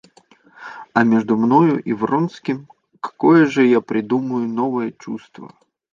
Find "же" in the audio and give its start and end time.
3.45-3.67